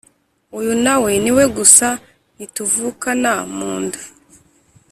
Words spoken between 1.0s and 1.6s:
niwe